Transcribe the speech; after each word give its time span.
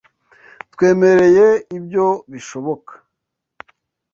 Twemereye 0.73 1.47
ibyo 1.77 2.07
bishoboka. 2.31 2.93